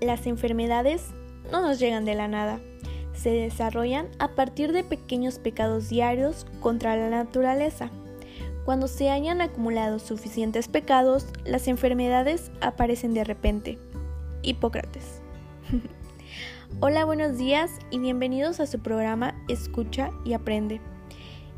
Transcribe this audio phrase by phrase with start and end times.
[0.00, 1.06] Las enfermedades
[1.50, 2.60] no nos llegan de la nada.
[3.14, 7.90] Se desarrollan a partir de pequeños pecados diarios contra la naturaleza.
[8.66, 13.78] Cuando se hayan acumulado suficientes pecados, las enfermedades aparecen de repente.
[14.42, 15.22] Hipócrates.
[16.80, 20.82] Hola, buenos días y bienvenidos a su programa Escucha y Aprende.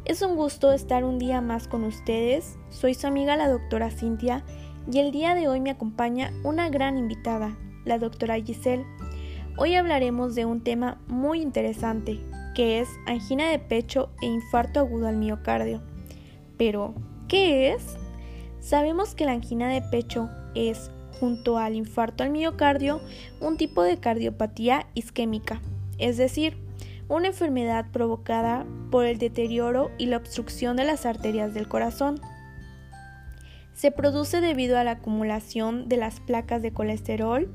[0.05, 2.57] Es un gusto estar un día más con ustedes.
[2.71, 4.45] Soy su amiga la doctora Cintia
[4.91, 8.85] y el día de hoy me acompaña una gran invitada, la doctora Giselle.
[9.57, 12.21] Hoy hablaremos de un tema muy interesante,
[12.55, 15.83] que es angina de pecho e infarto agudo al miocardio.
[16.59, 16.95] Pero,
[17.27, 17.97] ¿qué es?
[18.61, 23.01] Sabemos que la angina de pecho es, junto al infarto al miocardio,
[23.41, 25.63] un tipo de cardiopatía isquémica,
[25.97, 26.59] es decir,
[27.09, 32.21] una enfermedad provocada por el deterioro y la obstrucción de las arterias del corazón.
[33.73, 37.49] Se produce debido a la acumulación de las placas de colesterol,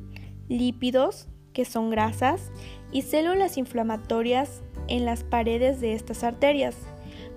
[0.54, 2.52] lípidos, que son grasas,
[2.92, 6.76] y células inflamatorias en las paredes de estas arterias,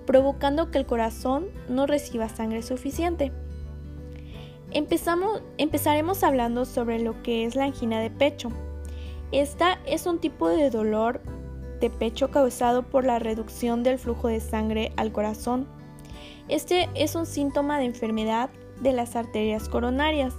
[0.05, 3.31] provocando que el corazón no reciba sangre suficiente.
[4.71, 8.49] Empezamos, empezaremos hablando sobre lo que es la angina de pecho.
[9.31, 11.21] Esta es un tipo de dolor
[11.79, 15.67] de pecho causado por la reducción del flujo de sangre al corazón.
[16.47, 18.49] Este es un síntoma de enfermedad
[18.81, 20.33] de las arterias coronarias.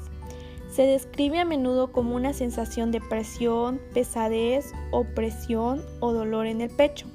[0.79, 6.71] Se describe a menudo como una sensación de presión, pesadez, opresión o dolor en el
[6.71, 7.09] pecho.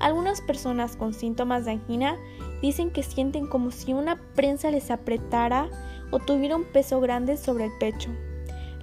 [0.00, 2.16] Algunas personas con síntomas de angina
[2.62, 5.68] dicen que sienten como si una prensa les apretara
[6.12, 8.08] o tuviera un peso grande sobre el pecho.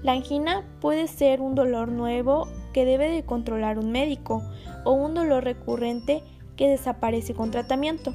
[0.03, 4.44] La angina puede ser un dolor nuevo que debe de controlar un médico
[4.84, 6.22] o un dolor recurrente
[6.56, 8.14] que desaparece con tratamiento.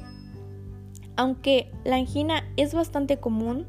[1.17, 3.67] Aunque la angina es bastante común,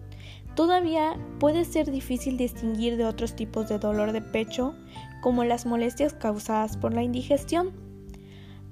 [0.55, 4.75] Todavía puede ser difícil distinguir de otros tipos de dolor de pecho,
[5.23, 7.73] como las molestias causadas por la indigestión.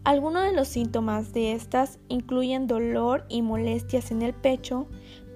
[0.05, 4.89] Algunos de los síntomas de estas incluyen dolor y molestias en el pecho,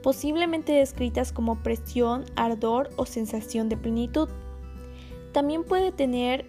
[0.03, 4.28] posiblemente descritas como presión, ardor o sensación de plenitud.
[5.32, 6.44] También puede tener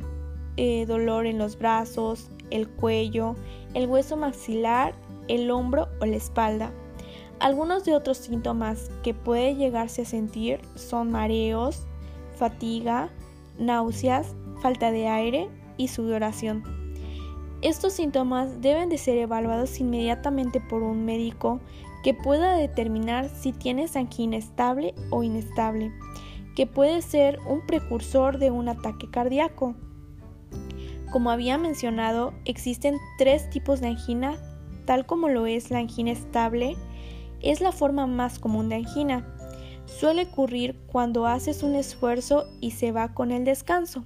[0.58, 3.36] eh, dolor en los brazos, el cuello,
[3.74, 4.94] el hueso maxilar,
[5.28, 6.72] el hombro o la espalda.
[7.40, 11.86] Algunos de otros síntomas que puede llegarse a sentir son mareos,
[12.38, 13.10] fatiga,
[13.60, 16.64] náuseas, falta de aire y sudoración.
[17.62, 21.60] Estos síntomas deben de ser evaluados inmediatamente por un médico
[22.04, 25.92] que pueda determinar si tienes angina estable o inestable,
[26.56, 29.76] que puede ser un precursor de un ataque cardíaco.
[31.12, 34.36] Como había mencionado, existen tres tipos de angina,
[34.86, 36.76] tal como lo es la angina estable,
[37.42, 39.26] es la forma más común de angina.
[39.86, 44.04] Suele ocurrir cuando haces un esfuerzo y se va con el descanso.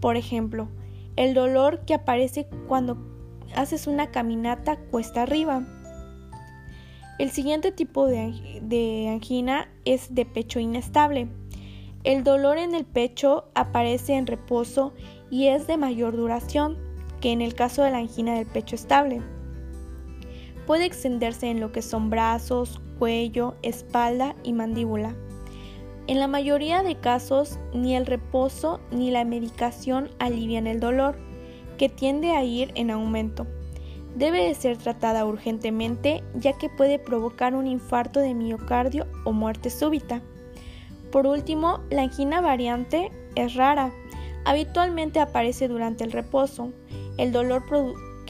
[0.00, 0.68] Por ejemplo,
[1.16, 2.96] el dolor que aparece cuando
[3.54, 5.66] haces una caminata cuesta arriba.
[7.18, 11.28] El siguiente tipo de, angina es de pecho inestable.
[12.02, 14.94] El dolor en el pecho aparece en reposo
[15.30, 16.78] y es de mayor duración
[17.20, 19.20] que en el caso de la angina del pecho estable
[20.66, 25.14] puede extenderse en lo que son brazos, cuello, espalda y mandíbula.
[26.06, 31.16] En la mayoría de casos, ni el reposo ni la medicación alivian el dolor,
[31.78, 33.46] que tiende a ir en aumento.
[34.16, 39.70] Debe de ser tratada urgentemente ya que puede provocar un infarto de miocardio o muerte
[39.70, 40.20] súbita.
[41.12, 43.92] Por último, la angina variante es rara.
[44.44, 46.72] Habitualmente aparece durante el reposo.
[47.18, 47.66] El dolor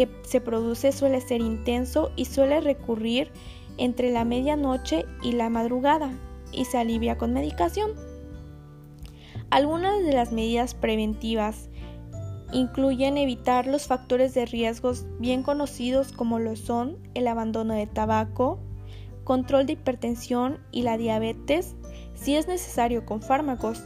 [0.00, 3.31] que se produce suele ser intenso y suele recurrir
[3.77, 6.11] entre la medianoche y la madrugada
[6.53, 7.91] y se alivia con medicación.
[9.50, 11.69] Algunas de las medidas preventivas
[12.50, 18.59] incluyen evitar los factores de riesgos bien conocidos como lo son el abandono de tabaco,
[19.25, 21.76] control de hipertensión y la diabetes,
[22.14, 23.82] si es necesario con fármacos,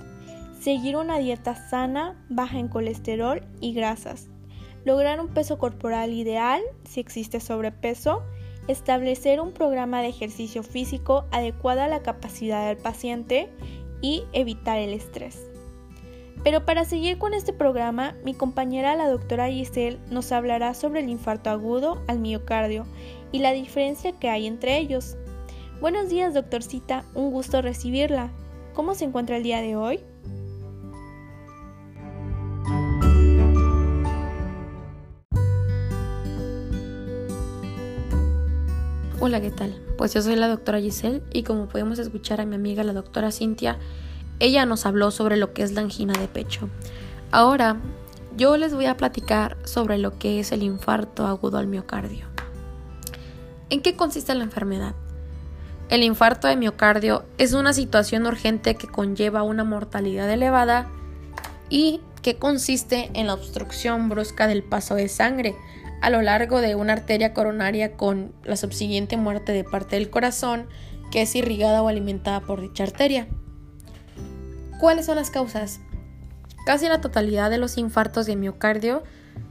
[0.60, 4.28] seguir una dieta sana, baja en colesterol y grasas,
[4.84, 8.22] lograr un peso corporal ideal si existe sobrepeso,
[8.68, 13.48] establecer un programa de ejercicio físico adecuado a la capacidad del paciente
[14.00, 15.50] y evitar el estrés.
[16.42, 21.08] Pero para seguir con este programa, mi compañera la doctora Giselle nos hablará sobre el
[21.08, 22.84] infarto agudo al miocardio
[23.32, 25.16] y la diferencia que hay entre ellos.
[25.80, 28.30] Buenos días, doctorcita, un gusto recibirla.
[28.74, 30.00] ¿Cómo se encuentra el día de hoy?
[39.26, 39.74] Hola, ¿qué tal?
[39.96, 43.32] Pues yo soy la doctora Giselle y como podemos escuchar a mi amiga la doctora
[43.32, 43.78] Cintia,
[44.38, 46.68] ella nos habló sobre lo que es la angina de pecho.
[47.30, 47.78] Ahora,
[48.36, 52.26] yo les voy a platicar sobre lo que es el infarto agudo al miocardio.
[53.70, 54.94] ¿En qué consiste la enfermedad?
[55.88, 60.90] El infarto de miocardio es una situación urgente que conlleva una mortalidad elevada
[61.70, 65.56] y que consiste en la obstrucción brusca del paso de sangre
[66.04, 70.66] a lo largo de una arteria coronaria con la subsiguiente muerte de parte del corazón
[71.10, 73.26] que es irrigada o alimentada por dicha arteria.
[74.78, 75.80] ¿Cuáles son las causas?
[76.66, 79.02] Casi la totalidad de los infartos de miocardio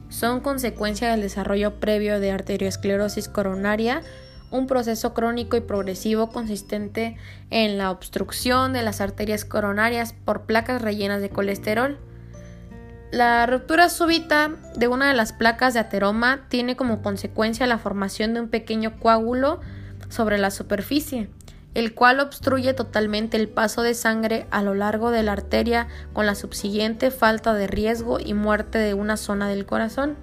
[0.09, 4.03] son consecuencia del desarrollo previo de arteriosclerosis coronaria
[4.51, 7.17] un proceso crónico y progresivo consistente
[7.49, 11.97] en la obstrucción de las arterias coronarias por placas rellenas de colesterol.
[13.13, 18.33] La ruptura súbita de una de las placas de ateroma tiene como consecuencia la formación
[18.33, 19.61] de un pequeño coágulo
[20.09, 21.29] sobre la superficie,
[21.75, 26.25] el cual obstruye totalmente el paso de sangre a lo largo de la arteria con
[26.25, 30.15] la subsiguiente falta de riesgo y muerte de una zona del corazón.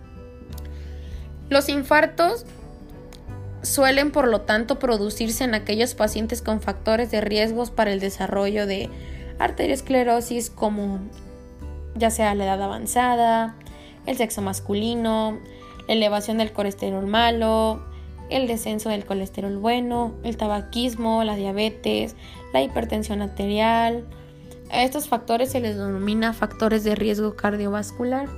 [1.48, 2.44] Los infartos
[3.62, 8.66] suelen por lo tanto producirse en aquellos pacientes con factores de riesgos para el desarrollo
[8.66, 8.90] de
[9.38, 10.98] arteriosclerosis como
[11.94, 13.56] ya sea la edad avanzada,
[14.06, 15.38] el sexo masculino,
[15.87, 17.82] la elevación del colesterol malo,
[18.31, 22.16] el descenso del colesterol bueno, el tabaquismo, la diabetes,
[22.52, 24.04] la hipertensión arterial.
[24.70, 28.28] A estos factores se les denomina factores de riesgo cardiovascular.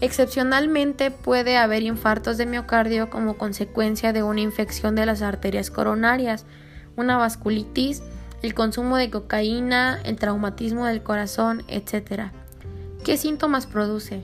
[0.00, 6.46] Excepcionalmente puede haber infartos de miocardio como consecuencia de una infección de las arterias coronarias,
[6.96, 8.02] una vasculitis,
[8.42, 12.30] el consumo de cocaína, el traumatismo del corazón, etc.
[13.04, 14.22] ¿Qué síntomas produce?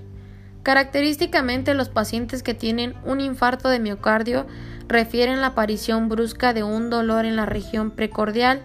[0.63, 4.47] Característicamente los pacientes que tienen un infarto de miocardio
[4.89, 8.63] refieren la aparición brusca de un dolor en la región precordial,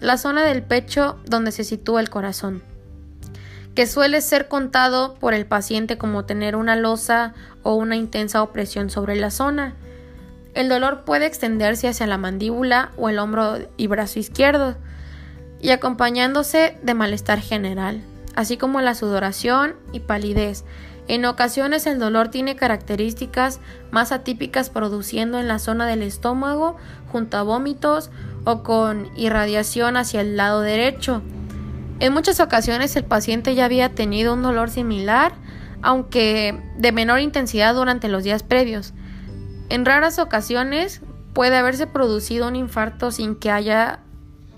[0.00, 2.62] la zona del pecho donde se sitúa el corazón
[3.74, 7.32] que suele ser contado por el paciente como tener una losa
[7.62, 9.74] o una intensa opresión sobre la zona.
[10.54, 14.76] El dolor puede extenderse hacia la mandíbula o el hombro y brazo izquierdo,
[15.60, 18.02] y acompañándose de malestar general,
[18.34, 20.64] así como la sudoración y palidez.
[21.08, 26.76] En ocasiones el dolor tiene características más atípicas produciendo en la zona del estómago
[27.10, 28.10] junto a vómitos
[28.44, 31.22] o con irradiación hacia el lado derecho.
[31.98, 35.32] En muchas ocasiones el paciente ya había tenido un dolor similar,
[35.82, 38.94] aunque de menor intensidad durante los días previos.
[39.68, 41.00] En raras ocasiones
[41.32, 44.00] puede haberse producido un infarto sin que haya,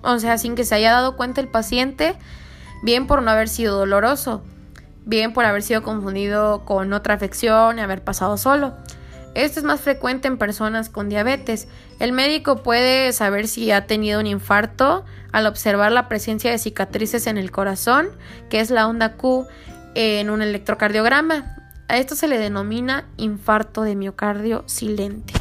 [0.03, 2.17] o sea, sin que se haya dado cuenta el paciente,
[2.85, 4.43] bien por no haber sido doloroso,
[5.07, 8.75] bien por haber sido confundido con otra afección y haber pasado solo.
[9.35, 11.67] Esto es más frecuente en personas con diabetes.
[11.99, 17.27] El médico puede saber si ha tenido un infarto al observar la presencia de cicatrices
[17.27, 18.11] en el corazón,
[18.49, 19.47] que es la onda Q
[19.97, 21.57] en un electrocardiograma.
[21.89, 25.34] A esto se le denomina infarto de miocardio silente.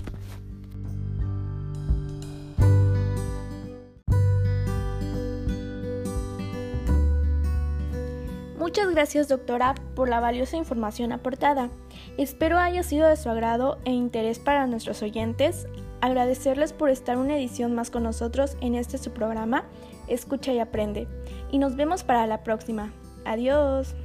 [8.93, 11.69] Gracias doctora por la valiosa información aportada.
[12.17, 15.67] Espero haya sido de su agrado e interés para nuestros oyentes.
[16.01, 19.65] Agradecerles por estar una edición más con nosotros en este su programa,
[20.07, 21.07] Escucha y Aprende.
[21.51, 22.93] Y nos vemos para la próxima.
[23.25, 23.95] Adiós.